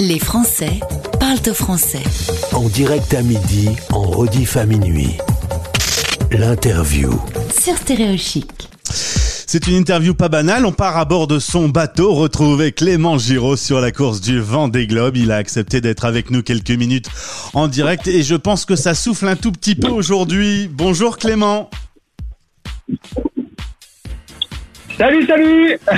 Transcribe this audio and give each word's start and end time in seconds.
Les 0.00 0.18
Français 0.18 0.80
parlent 1.18 1.50
au 1.50 1.52
français. 1.52 2.02
En 2.54 2.70
direct 2.70 3.12
à 3.12 3.20
midi, 3.20 3.68
en 3.90 4.00
rediff 4.00 4.56
à 4.56 4.64
minuit. 4.64 5.18
L'interview. 6.30 7.10
Sur 7.62 7.76
Stéréochic. 7.76 8.70
C'est 8.84 9.66
une 9.66 9.74
interview 9.74 10.14
pas 10.14 10.30
banale. 10.30 10.64
On 10.64 10.72
part 10.72 10.96
à 10.96 11.04
bord 11.04 11.26
de 11.26 11.38
son 11.38 11.68
bateau 11.68 12.14
retrouver 12.14 12.72
Clément 12.72 13.18
Giraud 13.18 13.56
sur 13.56 13.78
la 13.82 13.92
course 13.92 14.22
du 14.22 14.40
vent 14.40 14.68
des 14.68 14.86
globes. 14.86 15.18
Il 15.18 15.32
a 15.32 15.36
accepté 15.36 15.82
d'être 15.82 16.06
avec 16.06 16.30
nous 16.30 16.42
quelques 16.42 16.70
minutes 16.70 17.10
en 17.52 17.68
direct 17.68 18.06
et 18.06 18.22
je 18.22 18.36
pense 18.36 18.64
que 18.64 18.76
ça 18.76 18.94
souffle 18.94 19.28
un 19.28 19.36
tout 19.36 19.52
petit 19.52 19.74
peu 19.74 19.88
aujourd'hui. 19.88 20.70
Bonjour 20.72 21.18
Clément. 21.18 21.68
Salut, 25.00 25.26
salut 25.26 25.78
a- 25.86 25.94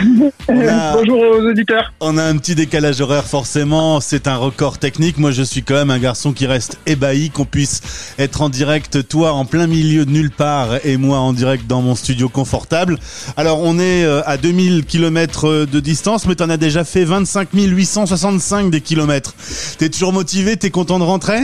Bonjour 0.94 1.18
aux 1.22 1.48
auditeurs. 1.50 1.92
On 1.98 2.16
a 2.18 2.22
un 2.22 2.36
petit 2.36 2.54
décalage 2.54 3.00
horaire 3.00 3.24
forcément, 3.24 3.98
c'est 3.98 4.28
un 4.28 4.36
record 4.36 4.78
technique. 4.78 5.18
Moi 5.18 5.32
je 5.32 5.42
suis 5.42 5.64
quand 5.64 5.74
même 5.74 5.90
un 5.90 5.98
garçon 5.98 6.32
qui 6.32 6.46
reste 6.46 6.78
ébahi 6.86 7.30
qu'on 7.30 7.44
puisse 7.44 8.14
être 8.20 8.42
en 8.42 8.48
direct, 8.48 9.08
toi 9.08 9.32
en 9.32 9.44
plein 9.44 9.66
milieu 9.66 10.04
de 10.06 10.12
nulle 10.12 10.30
part 10.30 10.86
et 10.86 10.96
moi 10.98 11.18
en 11.18 11.32
direct 11.32 11.66
dans 11.66 11.82
mon 11.82 11.96
studio 11.96 12.28
confortable. 12.28 12.96
Alors 13.36 13.60
on 13.60 13.80
est 13.80 14.04
euh, 14.04 14.22
à 14.24 14.36
2000 14.36 14.84
km 14.86 15.66
de 15.66 15.80
distance 15.80 16.24
mais 16.28 16.36
t'en 16.36 16.48
as 16.48 16.56
déjà 16.56 16.84
fait 16.84 17.02
25 17.04 17.48
865 17.54 18.70
des 18.70 18.82
kilomètres. 18.82 19.34
T'es 19.78 19.88
toujours 19.88 20.12
motivé, 20.12 20.56
t'es 20.56 20.70
content 20.70 21.00
de 21.00 21.04
rentrer? 21.04 21.40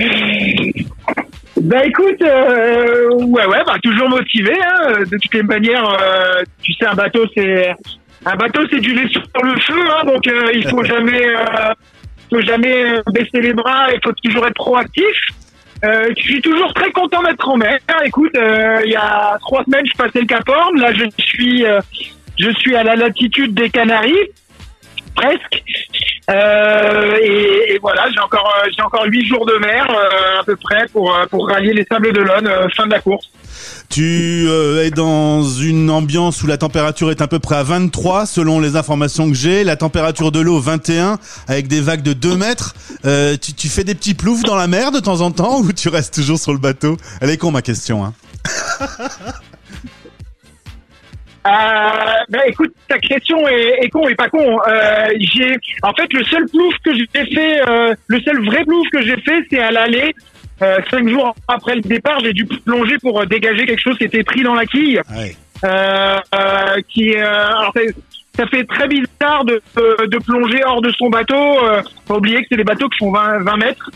Bah 1.62 1.86
écoute, 1.86 2.20
euh, 2.22 3.08
ouais, 3.10 3.46
ouais, 3.46 3.62
bah 3.64 3.76
toujours 3.80 4.08
motivé. 4.08 4.52
Hein. 4.52 5.04
De 5.08 5.16
toutes 5.16 5.32
les 5.32 5.44
manières, 5.44 5.88
euh, 5.88 6.42
tu 6.60 6.72
sais, 6.72 6.86
un 6.86 6.94
bateau, 6.94 7.24
c'est 7.36 7.72
un 8.26 8.34
bateau, 8.34 8.62
c'est 8.68 8.80
du 8.80 8.92
lait 8.92 9.08
sur 9.08 9.22
le 9.44 9.60
feu, 9.60 9.80
hein, 9.90 10.04
donc 10.04 10.26
euh, 10.26 10.50
il 10.52 10.68
faut 10.68 10.82
jamais, 10.82 11.24
euh, 11.24 11.72
faut 12.30 12.40
jamais 12.40 13.00
baisser 13.12 13.40
les 13.40 13.52
bras. 13.52 13.92
Il 13.94 14.00
faut 14.02 14.12
toujours 14.24 14.44
être 14.44 14.54
proactif. 14.54 15.16
Je 15.84 16.20
suis 16.20 16.40
toujours 16.40 16.74
très 16.74 16.90
content 16.90 17.22
d'être 17.22 17.48
en 17.48 17.56
mer. 17.56 17.78
Écoute, 18.04 18.32
il 18.34 18.90
y 18.90 18.96
a 18.96 19.36
trois 19.40 19.62
semaines, 19.64 19.86
je 19.86 19.96
passais 19.96 20.20
le 20.20 20.26
Cap 20.26 20.48
Horn. 20.48 20.80
Là, 20.80 20.92
je 20.92 21.04
suis, 21.18 21.64
je 22.38 22.50
suis 22.58 22.74
à 22.74 22.82
la 22.82 22.96
latitude 22.96 23.54
des 23.54 23.70
Canaries, 23.70 24.30
presque. 25.14 25.62
Euh, 26.30 27.16
et, 27.20 27.74
et 27.74 27.78
voilà, 27.80 28.08
j'ai 28.14 28.20
encore, 28.20 28.48
euh, 28.62 28.68
j'ai 28.76 28.82
encore 28.82 29.04
huit 29.06 29.26
jours 29.26 29.44
de 29.44 29.54
mer 29.54 29.86
euh, 29.90 30.40
à 30.40 30.44
peu 30.44 30.56
près 30.56 30.86
pour 30.92 31.14
euh, 31.14 31.26
pour 31.26 31.48
rallier 31.48 31.72
les 31.72 31.84
Sables 31.90 32.12
d'Olonne, 32.12 32.46
euh, 32.46 32.68
fin 32.76 32.86
de 32.86 32.92
la 32.92 33.00
course. 33.00 33.28
Tu 33.90 34.46
euh, 34.48 34.84
es 34.84 34.90
dans 34.90 35.42
une 35.42 35.90
ambiance 35.90 36.42
où 36.42 36.46
la 36.46 36.56
température 36.58 37.10
est 37.10 37.20
à 37.20 37.26
peu 37.26 37.40
près 37.40 37.56
à 37.56 37.62
23 37.62 38.26
selon 38.26 38.60
les 38.60 38.76
informations 38.76 39.28
que 39.28 39.36
j'ai, 39.36 39.64
la 39.64 39.76
température 39.76 40.30
de 40.30 40.40
l'eau 40.40 40.60
21 40.60 41.18
avec 41.48 41.66
des 41.66 41.80
vagues 41.80 42.02
de 42.02 42.12
2 42.12 42.36
mètres. 42.36 42.74
Euh, 43.04 43.36
tu, 43.36 43.52
tu 43.52 43.68
fais 43.68 43.84
des 43.84 43.94
petits 43.94 44.14
ploufs 44.14 44.42
dans 44.44 44.56
la 44.56 44.68
mer 44.68 44.92
de 44.92 45.00
temps 45.00 45.20
en 45.20 45.32
temps 45.32 45.58
ou 45.60 45.72
tu 45.72 45.88
restes 45.88 46.14
toujours 46.14 46.38
sur 46.38 46.52
le 46.52 46.58
bateau? 46.58 46.96
Elle 47.20 47.30
est 47.30 47.36
con 47.36 47.50
ma 47.50 47.62
question. 47.62 48.04
Hein. 48.04 48.14
Euh, 51.44 51.50
bah 52.28 52.46
écoute, 52.46 52.72
ta 52.88 52.98
question 52.98 53.48
est, 53.48 53.84
est 53.84 53.88
con 53.88 54.08
et 54.08 54.14
pas 54.14 54.28
con. 54.28 54.60
Euh, 54.68 55.08
j'ai, 55.18 55.56
en 55.82 55.92
fait, 55.92 56.12
le 56.12 56.22
seul 56.24 56.46
plouf 56.48 56.74
que 56.84 56.94
j'ai 56.94 57.06
fait, 57.34 57.68
euh, 57.68 57.94
le 58.06 58.20
seul 58.20 58.44
vrai 58.44 58.64
plouf 58.64 58.86
que 58.92 59.02
j'ai 59.02 59.16
fait, 59.22 59.42
c'est 59.50 59.58
à 59.58 59.70
l'aller. 59.70 60.14
Euh, 60.62 60.78
cinq 60.90 61.08
jours 61.08 61.34
après 61.48 61.74
le 61.74 61.80
départ, 61.80 62.20
j'ai 62.20 62.32
dû 62.32 62.44
plonger 62.44 62.96
pour 62.98 63.20
euh, 63.20 63.26
dégager 63.26 63.66
quelque 63.66 63.80
chose 63.80 63.98
qui 63.98 64.04
était 64.04 64.22
pris 64.22 64.42
dans 64.42 64.54
la 64.54 64.66
quille. 64.66 65.00
Ouais. 65.10 65.34
Euh, 65.64 66.18
euh, 66.34 66.80
qui, 66.88 67.14
euh, 67.14 67.46
alors 67.46 67.72
ça 68.36 68.46
fait 68.46 68.64
très 68.64 68.88
bizarre 68.88 69.44
de, 69.44 69.60
de, 69.76 70.18
plonger 70.18 70.62
hors 70.64 70.80
de 70.80 70.90
son 70.92 71.10
bateau. 71.10 71.64
Euh, 71.64 71.82
faut 72.06 72.16
oublier 72.16 72.42
que 72.42 72.46
c'est 72.50 72.56
des 72.56 72.64
bateaux 72.64 72.88
qui 72.88 72.98
font 72.98 73.12
20, 73.12 73.40
20 73.40 73.56
mètres, 73.56 73.90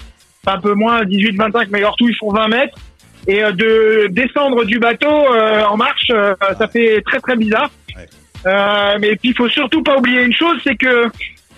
un 0.46 0.58
peu 0.58 0.74
moins 0.74 1.04
18, 1.04 1.36
25, 1.36 1.68
mais 1.70 1.84
hors 1.84 1.96
tout 1.96 2.08
ils 2.08 2.16
font 2.16 2.32
20 2.32 2.48
mètres. 2.48 2.78
Et 3.28 3.42
euh, 3.42 3.50
de 3.52 4.06
descendre 4.10 4.64
du 4.64 4.78
bateau 4.78 5.08
euh, 5.10 5.64
en 5.64 5.76
marche, 5.76 6.10
euh, 6.10 6.34
ça 6.58 6.68
fait 6.68 7.02
très 7.04 7.20
très 7.20 7.36
bizarre. 7.36 7.70
Ouais. 7.96 8.06
Euh, 8.46 8.98
mais 9.00 9.16
puis 9.16 9.30
il 9.30 9.34
faut 9.36 9.48
surtout 9.48 9.82
pas 9.82 9.96
oublier 9.96 10.22
une 10.22 10.32
chose, 10.34 10.56
c'est 10.62 10.76
que 10.76 11.06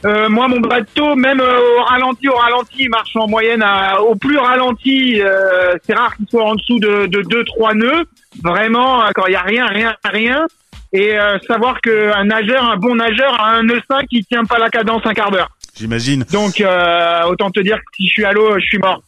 euh, 0.06 0.28
moi 0.28 0.48
mon 0.48 0.60
bateau, 0.60 1.14
même 1.16 1.40
euh, 1.40 1.58
au 1.78 1.82
ralenti, 1.82 2.28
au 2.28 2.34
ralenti, 2.36 2.84
il 2.84 2.88
marche 2.88 3.14
en 3.16 3.26
moyenne 3.28 3.62
à, 3.62 4.00
au 4.00 4.14
plus 4.14 4.38
ralenti. 4.38 5.20
euh, 5.20 5.74
c'est 5.84 5.94
rare 5.94 6.16
qu'il 6.16 6.28
soit 6.28 6.44
en 6.44 6.54
dessous 6.54 6.78
de, 6.78 7.06
de 7.06 7.20
2-3 7.22 7.76
nœuds. 7.76 8.04
Vraiment, 8.42 9.02
quand 9.14 9.26
il 9.26 9.32
y 9.32 9.36
a 9.36 9.42
rien, 9.42 9.66
rien, 9.66 9.94
rien. 10.04 10.46
Et 10.92 11.18
euh, 11.18 11.38
savoir 11.46 11.80
qu'un 11.82 12.24
nageur, 12.24 12.64
un 12.64 12.76
bon 12.76 12.94
nageur, 12.94 13.38
a 13.38 13.50
un 13.50 13.62
nœud 13.64 13.80
5 13.90 14.06
qui 14.08 14.24
tient 14.24 14.44
pas 14.44 14.58
la 14.58 14.70
cadence 14.70 15.02
un 15.04 15.12
quart 15.12 15.30
d'heure. 15.30 15.50
J'imagine. 15.76 16.24
Donc 16.32 16.60
euh, 16.60 17.22
autant 17.24 17.50
te 17.50 17.60
dire 17.60 17.76
que 17.76 17.82
si 17.96 18.06
je 18.06 18.12
suis 18.12 18.24
à 18.24 18.32
l'eau, 18.32 18.54
je 18.58 18.64
suis 18.64 18.78
mort. 18.78 19.02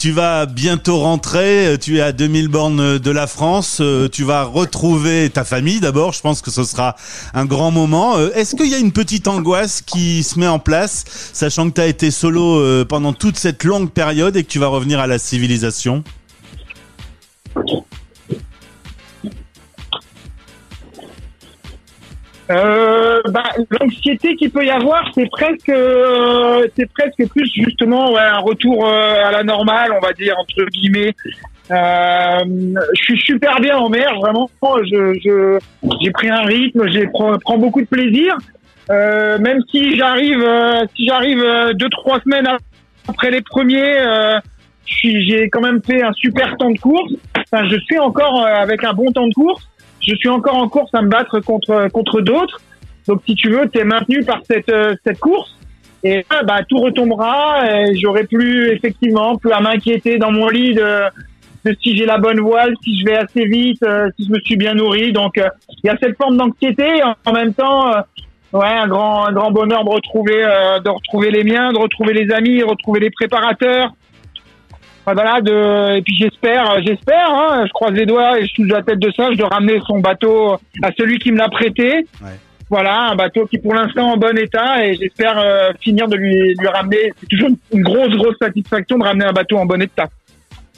Tu 0.00 0.12
vas 0.12 0.46
bientôt 0.46 0.96
rentrer, 0.96 1.66
euh, 1.66 1.76
tu 1.76 1.98
es 1.98 2.00
à 2.00 2.12
2000 2.12 2.48
bornes 2.48 2.98
de 2.98 3.10
la 3.10 3.26
France, 3.26 3.80
euh, 3.82 4.08
tu 4.08 4.24
vas 4.24 4.44
retrouver 4.44 5.28
ta 5.28 5.44
famille 5.44 5.78
d'abord, 5.78 6.14
je 6.14 6.22
pense 6.22 6.40
que 6.40 6.50
ce 6.50 6.64
sera 6.64 6.96
un 7.34 7.44
grand 7.44 7.70
moment. 7.70 8.16
Euh, 8.16 8.30
Est-ce 8.34 8.56
qu'il 8.56 8.68
y 8.68 8.74
a 8.74 8.78
une 8.78 8.92
petite 8.92 9.28
angoisse 9.28 9.82
qui 9.82 10.22
se 10.22 10.38
met 10.38 10.46
en 10.46 10.58
place, 10.58 11.04
sachant 11.34 11.68
que 11.68 11.74
tu 11.74 11.80
as 11.82 11.86
été 11.86 12.10
solo 12.10 12.60
euh, 12.60 12.86
pendant 12.86 13.12
toute 13.12 13.36
cette 13.36 13.62
longue 13.62 13.90
période 13.90 14.38
et 14.38 14.42
que 14.42 14.48
tu 14.48 14.58
vas 14.58 14.68
revenir 14.68 15.00
à 15.00 15.06
la 15.06 15.18
civilisation? 15.18 16.02
Euh, 22.50 23.20
bah, 23.28 23.44
l'anxiété 23.80 24.34
qu'il 24.34 24.50
peut 24.50 24.64
y 24.64 24.70
avoir, 24.70 25.08
c'est 25.14 25.28
presque, 25.30 25.68
euh, 25.68 26.66
c'est 26.76 26.90
presque 26.90 27.28
plus 27.30 27.48
justement 27.54 28.12
ouais, 28.12 28.20
un 28.20 28.38
retour 28.38 28.86
euh, 28.86 29.24
à 29.24 29.30
la 29.30 29.44
normale, 29.44 29.92
on 29.96 30.04
va 30.04 30.12
dire 30.12 30.34
entre 30.36 30.64
guillemets. 30.64 31.14
Euh, 31.70 32.74
je 32.98 33.02
suis 33.02 33.20
super 33.20 33.60
bien 33.60 33.76
en 33.76 33.88
mer, 33.88 34.16
vraiment. 34.16 34.50
Je, 34.62 35.58
j'ai 36.00 36.10
pris 36.10 36.28
un 36.28 36.42
rythme, 36.42 36.88
j'ai 36.90 37.06
prends, 37.06 37.38
prends 37.38 37.58
beaucoup 37.58 37.82
de 37.82 37.86
plaisir. 37.86 38.36
Euh, 38.90 39.38
même 39.38 39.60
si 39.70 39.96
j'arrive, 39.96 40.44
si 40.96 41.06
j'arrive 41.06 41.44
deux 41.74 41.88
trois 41.90 42.18
semaines 42.20 42.48
après 43.06 43.30
les 43.30 43.42
premiers, 43.42 43.94
j'ai 44.86 45.48
quand 45.50 45.60
même 45.60 45.80
fait 45.84 46.02
un 46.02 46.12
super 46.14 46.56
temps 46.56 46.72
de 46.72 46.78
course. 46.78 47.12
Enfin, 47.52 47.68
je 47.68 47.76
suis 47.78 48.00
encore 48.00 48.44
avec 48.44 48.82
un 48.82 48.92
bon 48.92 49.12
temps 49.12 49.28
de 49.28 49.34
course 49.34 49.70
je 50.10 50.16
suis 50.16 50.28
encore 50.28 50.56
en 50.56 50.68
course 50.68 50.90
à 50.94 51.02
me 51.02 51.08
battre 51.08 51.40
contre 51.40 51.88
contre 51.92 52.20
d'autres. 52.20 52.60
Donc 53.06 53.22
si 53.26 53.34
tu 53.34 53.50
veux, 53.50 53.68
tu 53.68 53.78
es 53.78 53.84
maintenu 53.84 54.24
par 54.24 54.40
cette 54.48 54.68
euh, 54.68 54.94
cette 55.04 55.18
course 55.18 55.56
et 56.02 56.24
bah 56.30 56.60
tout 56.66 56.78
retombera 56.78 57.62
et 57.66 57.94
j'aurai 57.96 58.24
plus 58.24 58.70
effectivement 58.70 59.36
plus 59.36 59.52
à 59.52 59.60
m'inquiéter 59.60 60.16
dans 60.16 60.32
mon 60.32 60.48
lit 60.48 60.74
de, 60.74 61.00
de 61.66 61.76
si 61.82 61.94
j'ai 61.94 62.06
la 62.06 62.16
bonne 62.16 62.40
voile, 62.40 62.72
si 62.82 62.98
je 62.98 63.04
vais 63.04 63.16
assez 63.16 63.44
vite, 63.44 63.82
euh, 63.82 64.08
si 64.18 64.26
je 64.26 64.32
me 64.32 64.40
suis 64.40 64.56
bien 64.56 64.74
nourri. 64.74 65.12
Donc 65.12 65.36
euh, 65.36 65.48
il 65.82 65.86
y 65.86 65.90
a 65.90 65.96
cette 66.02 66.16
forme 66.16 66.38
d'anxiété 66.38 67.02
en, 67.26 67.32
même 67.32 67.52
temps 67.52 67.90
ouais, 68.54 68.66
un 68.66 68.88
grand 68.88 69.26
un 69.26 69.32
grand 69.32 69.50
bonheur 69.50 69.84
de 69.84 69.90
retrouver 69.90 70.42
de 70.84 70.88
retrouver 70.88 71.30
les 71.30 71.44
miens, 71.44 71.72
de 71.72 71.78
retrouver 71.78 72.14
les 72.14 72.32
amis, 72.32 72.62
retrouver 72.62 73.00
les 73.00 73.10
préparateurs. 73.10 73.92
Voilà, 75.04 75.40
de, 75.40 75.96
et 75.96 76.02
puis 76.02 76.14
j'espère, 76.16 76.82
j'espère, 76.84 77.30
hein, 77.30 77.64
je 77.66 77.72
croise 77.72 77.92
les 77.92 78.06
doigts 78.06 78.38
et 78.38 78.46
je 78.46 78.54
touche 78.54 78.68
la 78.68 78.82
tête 78.82 78.98
de 78.98 79.10
ça, 79.12 79.30
de 79.30 79.42
ramener 79.42 79.80
son 79.86 79.98
bateau 79.98 80.54
à 80.82 80.90
celui 80.96 81.18
qui 81.18 81.32
me 81.32 81.38
l'a 81.38 81.48
prêté. 81.48 82.06
Ouais. 82.22 82.38
Voilà, 82.68 83.10
un 83.10 83.16
bateau 83.16 83.46
qui 83.46 83.58
pour 83.58 83.74
l'instant 83.74 84.10
est 84.10 84.12
en 84.12 84.16
bon 84.16 84.38
état 84.38 84.86
et 84.86 84.94
j'espère 84.94 85.36
euh, 85.38 85.72
finir 85.80 86.06
de 86.06 86.14
lui, 86.14 86.54
lui 86.56 86.68
ramener. 86.68 87.12
C'est 87.18 87.26
toujours 87.28 87.48
une 87.72 87.82
grosse, 87.82 88.10
grosse 88.10 88.36
satisfaction 88.40 88.96
de 88.96 89.04
ramener 89.04 89.24
un 89.24 89.32
bateau 89.32 89.56
en 89.56 89.66
bon 89.66 89.82
état. 89.82 90.06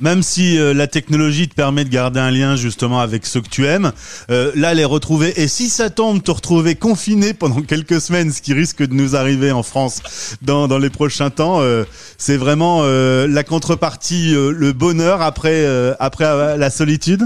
Même 0.03 0.23
si 0.23 0.59
euh, 0.59 0.75
la 0.75 0.89
technologie 0.89 1.49
te 1.49 1.55
permet 1.55 1.85
de 1.85 1.89
garder 1.89 2.19
un 2.19 2.33
lien 2.33 2.57
justement 2.57 3.01
avec 3.01 3.25
ceux 3.25 3.41
que 3.41 3.49
tu 3.49 3.67
aimes, 3.67 3.93
euh, 4.31 4.51
là 4.57 4.75
les 4.75 4.85
retrouver 4.85 5.33
et 5.41 5.47
si 5.47 5.69
ça 5.69 5.91
tombe 5.91 6.23
te 6.23 6.33
retrouver 6.33 6.75
confiné 6.75 7.33
pendant 7.39 7.63
quelques 7.63 8.01
semaines, 8.01 8.33
ce 8.33 8.43
qui 8.43 8.53
risque 8.53 8.83
de 8.83 8.95
nous 8.95 9.15
arriver 9.15 9.53
en 9.53 9.63
France 9.63 10.37
dans, 10.43 10.67
dans 10.67 10.79
les 10.79 10.91
prochains 10.91 11.31
temps, 11.31 11.61
euh, 11.61 11.85
c'est 12.19 12.37
vraiment 12.37 12.81
euh, 12.83 13.29
la 13.29 13.45
contrepartie, 13.45 14.35
euh, 14.35 14.51
le 14.51 14.73
bonheur 14.73 15.23
après 15.23 15.65
euh, 15.65 15.95
après 16.01 16.57
la 16.57 16.71
solitude? 16.71 17.23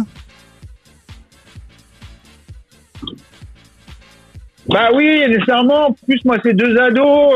Bah 4.69 4.90
oui, 4.94 5.23
nécessairement. 5.28 5.88
En 5.88 5.93
plus, 5.93 6.20
moi, 6.25 6.37
c'est 6.43 6.52
deux 6.52 6.76
ados. 6.78 7.34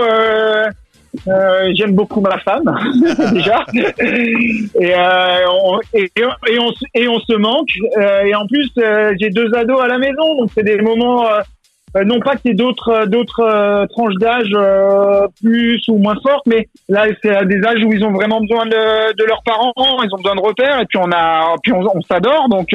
Euh, 1.29 1.71
J'aime 1.75 1.95
beaucoup 1.95 2.21
ma 2.21 2.39
femme, 2.39 2.65
déjà. 3.33 3.65
Et, 3.75 4.95
euh, 4.95 5.47
on, 5.65 5.81
et, 5.93 6.11
on, 6.59 6.73
et 6.95 7.09
on 7.09 7.21
se 7.21 7.37
manque. 7.37 7.71
Euh, 7.99 8.23
et 8.25 8.35
en 8.35 8.47
plus, 8.47 8.71
euh, 8.79 9.13
j'ai 9.21 9.31
deux 9.31 9.53
ados 9.55 9.81
à 9.81 9.87
la 9.87 9.99
maison. 9.99 10.37
Donc, 10.39 10.51
c'est 10.55 10.65
des 10.65 10.81
moments... 10.81 11.27
euh, 11.27 11.41
non 12.05 12.21
pas 12.21 12.37
qu'il 12.37 12.53
y 12.53 12.55
ait 12.55 12.57
d'autres 12.57 13.07
d'autres 13.07 13.87
tranches 13.89 14.15
d'âge 14.15 14.55
plus 15.43 15.83
ou 15.89 15.99
moins 15.99 16.15
fortes, 16.23 16.47
mais 16.47 16.69
là 16.89 17.07
c'est 17.21 17.45
des 17.47 17.65
âges 17.67 17.83
où 17.85 17.93
ils 17.93 18.05
ont 18.05 18.13
vraiment 18.13 18.41
besoin 18.41 18.65
de, 18.67 19.13
de 19.17 19.25
leurs 19.25 19.43
parents, 19.43 19.73
ils 19.77 20.15
ont 20.15 20.19
besoin 20.19 20.37
de 20.37 20.41
repères 20.41 20.79
et 20.81 20.87
puis 20.87 21.01
on 21.03 21.11
a 21.11 21.57
puis 21.65 21.73
on, 21.73 22.01
s'adore 22.03 22.49
donc 22.49 22.69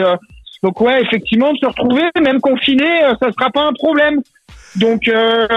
donc 0.62 0.82
ouais 0.82 1.02
effectivement 1.02 1.54
de 1.54 1.58
se 1.60 1.66
retrouver 1.66 2.04
même 2.22 2.42
confiné 2.42 3.04
ça 3.22 3.32
sera 3.32 3.50
pas 3.52 3.64
un 3.64 3.72
problème. 3.72 4.20
Donc 4.78 5.08
euh, 5.08 5.48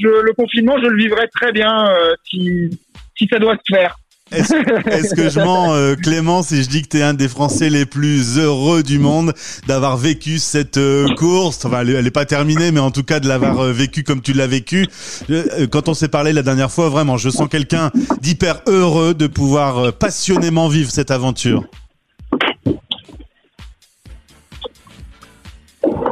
je, 0.00 0.22
le 0.22 0.32
confinement, 0.32 0.76
je 0.82 0.86
le 0.88 0.96
vivrai 0.96 1.28
très 1.34 1.52
bien 1.52 1.86
euh, 1.88 2.14
si, 2.28 2.70
si 3.16 3.26
ça 3.30 3.38
doit 3.38 3.54
se 3.56 3.74
faire. 3.74 3.96
Est-ce 4.32 4.54
est-ce 4.90 5.14
que 5.14 5.28
je 5.28 5.38
mens, 5.38 5.72
euh, 5.74 5.94
Clément, 5.94 6.42
si 6.42 6.60
je 6.64 6.68
dis 6.68 6.82
que 6.82 6.88
tu 6.88 6.96
es 6.98 7.02
un 7.02 7.14
des 7.14 7.28
Français 7.28 7.70
les 7.70 7.86
plus 7.86 8.38
heureux 8.38 8.82
du 8.82 8.98
monde 8.98 9.32
d'avoir 9.68 9.96
vécu 9.96 10.40
cette 10.40 10.78
euh, 10.78 11.06
course? 11.14 11.64
Enfin, 11.64 11.82
elle, 11.82 11.90
est- 11.90 11.92
elle 11.92 12.06
est 12.08 12.10
pas 12.10 12.24
terminée, 12.24 12.72
mais 12.72 12.80
en 12.80 12.90
tout 12.90 13.04
cas 13.04 13.20
de 13.20 13.28
l'avoir 13.28 13.60
euh, 13.60 13.72
vécu 13.72 14.02
comme 14.02 14.22
tu 14.22 14.32
l'as 14.32 14.48
vécu. 14.48 14.88
Euh, 15.30 15.68
Quand 15.70 15.88
on 15.88 15.94
s'est 15.94 16.08
parlé 16.08 16.32
la 16.32 16.42
dernière 16.42 16.72
fois, 16.72 16.88
vraiment, 16.88 17.16
je 17.18 17.30
sens 17.30 17.48
quelqu'un 17.48 17.92
d'hyper 18.20 18.62
heureux 18.66 19.14
de 19.14 19.28
pouvoir 19.28 19.92
passionnément 19.92 20.66
vivre 20.68 20.90
cette 20.90 21.12
aventure. 21.12 21.62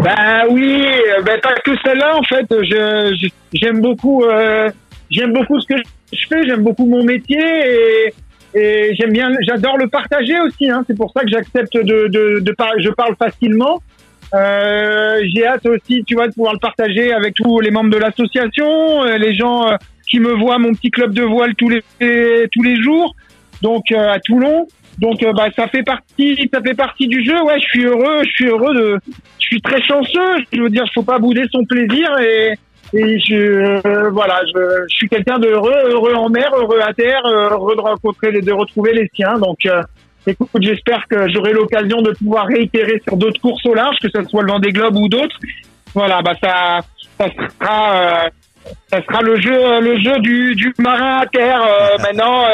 Bah 0.04 0.44
oui, 0.50 0.84
euh, 0.86 1.22
bah, 1.22 1.38
pas 1.42 1.54
que 1.64 1.72
celle-là 1.84 2.16
en 2.16 2.22
fait. 2.22 2.46
Je 2.50 3.16
je- 3.20 3.28
j'aime 3.58 3.80
beaucoup 3.80 4.22
euh, 4.24 4.68
j'aime 5.10 5.32
beaucoup 5.32 5.58
ce 5.60 5.66
que 5.66 5.80
je 6.12 6.26
fais, 6.28 6.46
j'aime 6.46 6.62
beaucoup 6.62 6.84
mon 6.86 7.02
métier 7.04 7.40
et, 7.40 8.14
et 8.60 8.94
j'aime 8.96 9.12
bien, 9.12 9.30
j'adore 9.48 9.78
le 9.78 9.88
partager 9.88 10.38
aussi. 10.40 10.68
Hein. 10.68 10.84
C'est 10.86 10.96
pour 10.96 11.10
ça 11.16 11.22
que 11.22 11.28
j'accepte 11.30 11.74
de 11.76 12.08
de, 12.08 12.40
de 12.40 12.52
par- 12.52 12.78
je 12.80 12.90
parle 12.90 13.16
facilement. 13.16 13.80
Euh, 14.34 15.20
J'ai 15.34 15.46
hâte 15.46 15.64
aussi, 15.66 16.02
tu 16.06 16.14
vois, 16.14 16.28
de 16.28 16.34
pouvoir 16.34 16.52
le 16.54 16.58
partager 16.58 17.12
avec 17.12 17.34
tous 17.34 17.60
les 17.60 17.70
membres 17.70 17.90
de 17.90 17.98
l'association, 17.98 19.04
euh, 19.04 19.16
les 19.16 19.34
gens 19.34 19.68
euh, 19.68 19.76
qui 20.10 20.18
me 20.18 20.32
voient 20.32 20.58
mon 20.58 20.72
petit 20.74 20.90
club 20.90 21.14
de 21.14 21.22
voile 21.22 21.54
tous 21.54 21.68
les 21.70 21.82
tous 22.52 22.62
les 22.62 22.76
jours, 22.82 23.14
donc 23.64 23.90
euh, 23.90 24.12
à 24.12 24.20
Toulon. 24.20 24.66
Donc 24.98 25.22
euh, 25.24 25.32
bah 25.32 25.48
ça 25.56 25.66
fait 25.66 25.82
partie 25.82 26.48
ça 26.52 26.60
fait 26.60 26.74
partie 26.74 27.08
du 27.08 27.24
jeu. 27.24 27.40
Ouais, 27.42 27.58
je 27.60 27.66
suis 27.66 27.84
heureux, 27.84 28.22
je 28.22 28.30
suis 28.30 28.46
heureux 28.46 28.74
de 28.74 28.98
je 29.40 29.46
suis 29.46 29.60
très 29.60 29.82
chanceux. 29.82 30.44
Je 30.52 30.60
veux 30.60 30.70
dire, 30.70 30.84
faut 30.94 31.02
pas 31.02 31.18
bouder 31.18 31.44
son 31.50 31.64
plaisir 31.64 32.08
et 32.20 32.52
et 32.92 33.18
je 33.18 33.34
euh, 33.34 34.10
voilà, 34.10 34.40
je, 34.54 34.60
je 34.88 34.94
suis 34.94 35.08
quelqu'un 35.08 35.38
de 35.38 35.48
heureux, 35.48 35.74
heureux 35.88 36.14
en 36.14 36.28
mer, 36.28 36.50
heureux 36.54 36.80
à 36.80 36.92
terre, 36.92 37.22
heureux 37.24 37.74
de 37.74 37.80
rencontrer, 37.80 38.30
de 38.30 38.52
retrouver 38.52 38.92
les 38.92 39.10
siens. 39.14 39.36
Donc 39.38 39.66
euh, 39.66 39.82
écoute, 40.26 40.48
j'espère 40.60 41.08
que 41.08 41.28
j'aurai 41.32 41.52
l'occasion 41.52 42.02
de 42.02 42.12
pouvoir 42.12 42.46
réitérer 42.46 43.00
sur 43.02 43.16
d'autres 43.16 43.40
courses 43.40 43.66
au 43.66 43.74
large, 43.74 43.96
que 44.00 44.08
ce 44.14 44.22
soit 44.28 44.42
le 44.42 44.52
Vendée 44.52 44.70
Globe 44.70 44.96
ou 44.96 45.08
d'autres. 45.08 45.38
Voilà, 45.94 46.22
bah 46.22 46.34
ça 46.40 46.80
ça 47.18 47.26
sera 47.30 47.96
euh, 47.96 48.28
ça 48.90 49.02
sera 49.02 49.22
le 49.22 49.40
jeu 49.40 49.80
le 49.80 49.98
jeu 49.98 50.18
du 50.20 50.54
du 50.54 50.72
marin 50.78 51.18
à 51.22 51.26
terre. 51.26 51.62
Maintenant, 52.00 52.44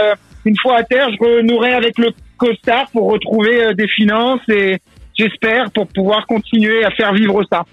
une 0.45 0.57
fois 0.61 0.79
à 0.79 0.83
terre, 0.83 1.09
je 1.11 1.25
renouerai 1.25 1.73
avec 1.73 1.99
le 1.99 2.11
costard 2.39 2.91
pour 2.93 3.11
retrouver 3.11 3.63
euh, 3.63 3.75
des 3.75 3.89
finances 3.89 4.41
et 4.49 4.79
j'espère 5.17 5.71
pour 5.73 5.87
pouvoir 5.89 6.27
continuer 6.27 6.85
à 6.85 6.91
faire 6.91 7.13
vivre 7.13 7.43
ça 7.53 7.65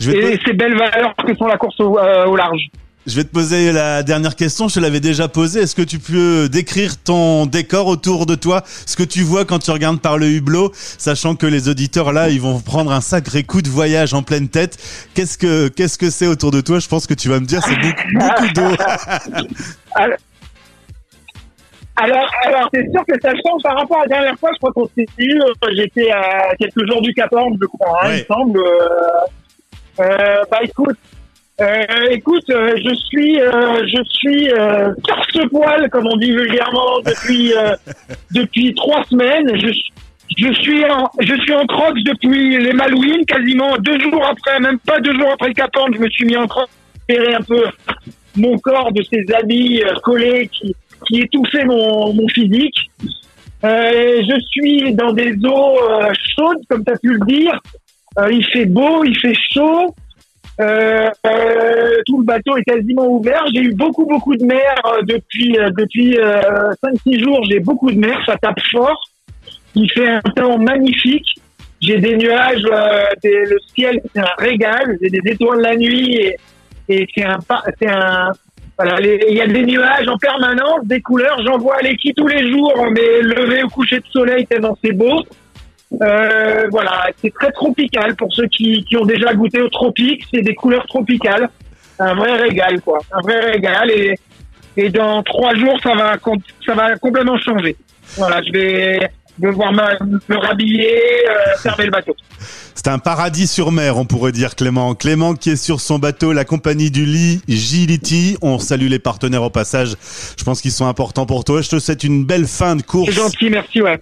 Je 0.00 0.10
vais, 0.10 0.20
te, 0.20 0.26
et 0.26 0.40
ces 0.44 0.52
belles 0.52 0.76
valeurs 0.76 1.14
que 1.16 1.34
sont 1.34 1.46
la 1.46 1.56
course 1.56 1.80
au, 1.80 1.98
euh, 1.98 2.26
au 2.26 2.36
large. 2.36 2.68
je 3.06 3.16
vais 3.16 3.24
te 3.24 3.32
poser 3.32 3.72
la 3.72 4.02
dernière 4.02 4.36
question. 4.36 4.68
Je 4.68 4.74
te 4.74 4.80
l'avais 4.80 5.00
déjà 5.00 5.28
posée. 5.28 5.60
Est-ce 5.60 5.74
que 5.74 5.82
tu 5.82 5.98
peux 5.98 6.50
décrire 6.50 7.02
ton 7.02 7.46
décor 7.46 7.86
autour 7.86 8.26
de 8.26 8.34
toi, 8.34 8.62
ce 8.66 8.96
que 8.96 9.02
tu 9.02 9.22
vois 9.22 9.46
quand 9.46 9.60
tu 9.60 9.70
regardes 9.70 10.00
par 10.00 10.18
le 10.18 10.26
hublot, 10.26 10.72
sachant 10.74 11.34
que 11.34 11.46
les 11.46 11.70
auditeurs 11.70 12.12
là, 12.12 12.28
ils 12.28 12.40
vont 12.40 12.60
prendre 12.60 12.92
un 12.92 13.00
sacré 13.00 13.44
coup 13.44 13.62
de 13.62 13.70
voyage 13.70 14.12
en 14.12 14.22
pleine 14.22 14.48
tête. 14.48 14.76
Qu'est-ce 15.14 15.38
que 15.38 15.68
qu'est-ce 15.68 15.96
que 15.96 16.10
c'est 16.10 16.26
autour 16.26 16.50
de 16.50 16.60
toi? 16.60 16.78
Je 16.78 16.88
pense 16.88 17.06
que 17.06 17.14
tu 17.14 17.30
vas 17.30 17.40
me 17.40 17.46
dire 17.46 17.62
c'est 17.64 17.80
beaucoup, 17.80 18.18
beaucoup 18.18 18.52
d'eau. 18.52 18.76
Alors, 22.02 22.28
alors 22.46 22.68
c'est 22.74 22.90
sûr 22.90 23.04
que 23.06 23.20
ça 23.20 23.30
change 23.30 23.62
par 23.62 23.76
rapport 23.76 23.98
à 23.98 24.02
la 24.02 24.08
dernière 24.08 24.38
fois. 24.38 24.50
Je 24.52 24.58
crois 24.58 24.72
qu'on 24.72 24.86
s'est 24.86 25.06
dit, 25.18 25.38
euh, 25.38 25.68
j'étais 25.76 26.10
à 26.10 26.52
quelques 26.58 26.90
jours 26.90 27.00
du 27.00 27.14
Cap 27.14 27.32
Horn, 27.32 27.56
je 27.60 27.66
crois, 27.66 28.00
hein, 28.02 28.08
il 28.12 28.18
me 28.18 28.24
semble. 28.24 28.58
Euh, 28.58 30.00
euh, 30.00 30.42
bah 30.50 30.58
écoute, 30.62 30.96
euh, 31.60 31.84
écoute, 32.10 32.50
euh, 32.50 32.72
je 32.76 32.94
suis, 32.94 33.40
euh, 33.40 33.86
je 33.86 34.02
suis 34.04 34.50
euh, 34.50 34.92
torse-poil, 35.06 35.88
comme 35.90 36.08
on 36.08 36.16
dit 36.16 36.32
vulgairement, 36.32 37.00
depuis 37.06 37.54
euh, 37.54 37.76
depuis 38.32 38.74
trois 38.74 39.04
semaines. 39.04 39.56
Je, 39.60 39.68
je 40.38 40.52
suis 40.54 40.84
en, 40.86 41.08
je 41.20 41.34
suis 41.42 41.54
en 41.54 41.66
crocs 41.66 41.98
depuis 42.04 42.58
les 42.58 42.72
Malouines, 42.72 43.24
quasiment 43.26 43.76
deux 43.78 44.00
jours 44.00 44.26
après, 44.26 44.58
même 44.58 44.80
pas 44.80 44.98
deux 44.98 45.14
jours 45.14 45.30
après 45.32 45.48
le 45.48 45.54
Cap 45.54 45.70
Horn, 45.76 45.94
je 45.94 46.00
me 46.00 46.10
suis 46.10 46.24
mis 46.24 46.36
en 46.36 46.48
crocs, 46.48 46.70
récupérer 47.08 47.34
un 47.36 47.42
peu 47.42 47.64
mon 48.34 48.58
corps 48.58 48.90
de 48.92 49.02
ces 49.02 49.24
habits 49.34 49.82
collés 50.02 50.48
qui 50.48 50.74
qui 51.06 51.20
étouffaient 51.20 51.64
mon, 51.64 52.26
physique. 52.28 52.90
Euh, 53.64 54.22
je 54.22 54.40
suis 54.50 54.94
dans 54.94 55.12
des 55.12 55.34
eaux 55.44 55.78
euh, 55.78 56.12
chaudes, 56.36 56.62
comme 56.68 56.84
tu 56.84 56.92
as 56.92 56.98
pu 56.98 57.14
le 57.14 57.26
dire. 57.26 57.60
Euh, 58.18 58.32
il 58.32 58.44
fait 58.46 58.66
beau, 58.66 59.04
il 59.04 59.16
fait 59.18 59.34
chaud. 59.52 59.94
Tout 60.58 62.18
le 62.18 62.24
bateau 62.24 62.56
est 62.56 62.64
quasiment 62.64 63.06
ouvert. 63.06 63.42
J'ai 63.54 63.62
eu 63.62 63.74
beaucoup, 63.74 64.06
beaucoup 64.06 64.36
de 64.36 64.44
mer 64.44 64.74
depuis 65.04 65.56
depuis 65.76 66.18
euh, 66.18 66.72
5-6 66.84 67.20
jours. 67.20 67.44
J'ai 67.48 67.60
beaucoup 67.60 67.90
de 67.90 67.98
mer, 67.98 68.20
ça 68.26 68.36
tape 68.36 68.60
fort. 68.70 69.00
Il 69.74 69.90
fait 69.90 70.08
un 70.08 70.20
temps 70.20 70.58
magnifique. 70.58 71.26
J'ai 71.80 71.98
des 71.98 72.16
nuages, 72.16 72.62
le 72.62 73.58
ciel 73.74 74.00
c'est 74.14 74.20
un 74.20 74.34
régal. 74.38 74.98
J'ai 75.02 75.10
des 75.10 75.32
étoiles 75.32 75.60
la 75.60 75.74
nuit 75.74 76.14
et, 76.14 76.36
et 76.88 77.08
c'est 77.14 77.24
un, 77.24 77.38
c'est 77.80 77.88
un, 77.88 78.32
il 79.00 79.34
y 79.34 79.40
a 79.40 79.46
des 79.46 79.64
nuages 79.64 80.08
en 80.08 80.16
permanence, 80.16 80.80
des 80.84 81.00
couleurs. 81.00 81.38
J'en 81.44 81.58
vois 81.58 81.76
à 81.76 81.82
l'équipe 81.82 82.16
tous 82.16 82.26
les 82.26 82.50
jours, 82.50 82.86
mais 82.90 83.20
lever 83.22 83.62
au 83.62 83.68
coucher 83.68 83.98
de 83.98 84.06
soleil 84.10 84.46
tellement 84.46 84.76
c'est 84.82 84.92
beau. 84.92 85.22
Euh, 86.00 86.68
voilà, 86.70 87.08
c'est 87.20 87.32
très 87.34 87.52
tropical 87.52 88.16
pour 88.16 88.32
ceux 88.32 88.46
qui, 88.46 88.84
qui 88.84 88.96
ont 88.96 89.04
déjà 89.04 89.34
goûté 89.34 89.60
au 89.60 89.68
tropique. 89.68 90.24
C'est 90.32 90.40
des 90.40 90.54
couleurs 90.54 90.86
tropicales, 90.86 91.48
un 91.98 92.14
vrai 92.14 92.36
régal 92.36 92.80
quoi, 92.80 92.98
un 93.12 93.20
vrai 93.20 93.40
régal. 93.40 93.90
Et, 93.90 94.14
et 94.76 94.88
dans 94.88 95.22
trois 95.22 95.54
jours, 95.54 95.78
ça 95.82 95.94
va, 95.94 96.16
ça 96.64 96.74
va 96.74 96.96
complètement 96.96 97.38
changer. 97.38 97.76
Voilà, 98.16 98.42
je 98.42 98.52
vais 98.52 99.10
devoir 99.38 99.72
me, 99.72 99.80
me 100.28 100.36
rhabiller, 100.36 100.92
euh, 101.28 101.58
fermer 101.62 101.84
le 101.86 101.90
bateau. 101.90 102.14
C'est 102.74 102.88
un 102.88 102.98
paradis 102.98 103.46
sur 103.46 103.70
mer, 103.72 103.96
on 103.96 104.04
pourrait 104.04 104.32
dire 104.32 104.56
Clément. 104.56 104.94
Clément 104.94 105.34
qui 105.34 105.50
est 105.50 105.56
sur 105.56 105.80
son 105.80 105.98
bateau, 105.98 106.32
la 106.32 106.44
compagnie 106.44 106.90
du 106.90 107.04
lit 107.04 107.40
Gility. 107.48 108.36
On 108.42 108.58
salue 108.58 108.88
les 108.88 108.98
partenaires 108.98 109.42
au 109.42 109.50
passage. 109.50 109.94
Je 110.38 110.44
pense 110.44 110.60
qu'ils 110.60 110.72
sont 110.72 110.86
importants 110.86 111.26
pour 111.26 111.44
toi. 111.44 111.60
Je 111.62 111.68
te 111.68 111.78
souhaite 111.78 112.02
une 112.04 112.24
belle 112.24 112.46
fin 112.46 112.74
de 112.76 112.80
C'est 112.80 112.86
course. 112.86 113.10
gentil, 113.12 113.50
merci 113.50 113.82
ouais. 113.82 114.00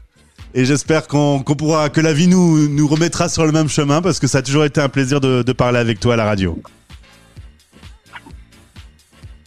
Et 0.55 0.65
j'espère 0.65 1.07
qu'on 1.07 1.43
pourra, 1.43 1.91
que 1.91 2.01
la 2.01 2.13
vie 2.13 2.27
nous, 2.27 2.69
nous 2.69 2.89
remettra 2.89 3.29
sur 3.29 3.45
le 3.47 3.53
même 3.53 3.69
chemin 3.69 4.03
parce 4.03 4.19
que 4.19 4.27
ça 4.27 4.39
a 4.39 4.43
toujours 4.43 4.65
été 4.65 4.81
un 4.81 4.89
plaisir 4.89 5.21
de, 5.21 5.43
de 5.43 5.53
parler 5.53 5.79
avec 5.79 6.01
toi 6.01 6.15
à 6.15 6.17
la 6.17 6.25
radio. 6.25 6.59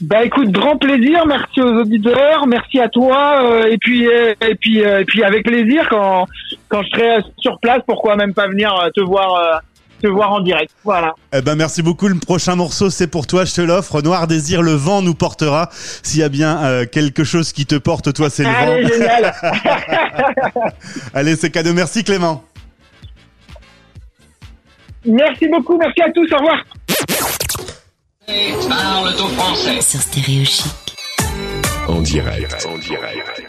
Bah 0.03 0.25
écoute, 0.25 0.49
grand 0.51 0.75
plaisir, 0.77 1.25
merci 1.25 1.61
aux 1.61 1.79
auditeurs, 1.81 2.45
merci 2.45 2.77
à 2.79 2.89
toi, 2.89 3.41
euh, 3.43 3.67
et 3.71 3.77
puis 3.77 4.05
euh, 4.07 4.33
et 4.41 4.55
puis 4.55 4.83
euh, 4.83 4.99
et 4.99 5.05
puis 5.05 5.23
avec 5.23 5.45
plaisir 5.45 5.87
quand 5.89 6.25
quand 6.67 6.81
je 6.83 6.89
serai 6.89 7.19
sur 7.37 7.57
place, 7.61 7.79
pourquoi 7.87 8.17
même 8.17 8.33
pas 8.33 8.47
venir 8.47 8.73
euh, 8.77 8.89
te 8.93 8.99
voir 8.99 9.33
euh, 9.35 9.57
te 10.01 10.07
voir 10.07 10.33
en 10.33 10.41
direct. 10.41 10.71
Voilà. 10.83 11.13
Eh 11.33 11.41
ben 11.41 11.55
merci 11.55 11.81
beaucoup. 11.81 12.09
Le 12.09 12.15
prochain 12.19 12.55
morceau 12.57 12.89
c'est 12.89 13.07
pour 13.07 13.27
toi, 13.27 13.45
je 13.45 13.53
te 13.53 13.61
l'offre. 13.61 14.01
Noir 14.01 14.27
désir, 14.27 14.61
le 14.61 14.73
vent 14.73 15.01
nous 15.01 15.13
portera. 15.13 15.69
S'il 15.71 16.19
y 16.19 16.23
a 16.23 16.29
bien 16.29 16.61
euh, 16.65 16.85
quelque 16.85 17.23
chose 17.23 17.53
qui 17.53 17.65
te 17.65 17.75
porte, 17.75 18.13
toi 18.13 18.29
c'est 18.29 18.43
le 18.43 18.49
Allez, 18.49 18.81
vent. 18.83 18.89
génial. 18.89 19.33
Allez, 21.13 21.35
c'est 21.37 21.49
cadeau. 21.49 21.71
Merci 21.73 22.03
Clément. 22.03 22.43
merci 25.05 25.47
beaucoup, 25.47 25.77
merci 25.77 26.01
à 26.01 26.11
tous, 26.11 26.29
au 26.33 26.37
revoir. 26.37 26.57
Parle 28.25 29.13
français. 29.29 29.81
Sur 29.81 29.99
Stéréo 30.01 30.45
Chic. 30.45 30.71
En 31.87 32.01
direct. 32.01 32.65
En 32.65 32.77
direct. 32.77 33.42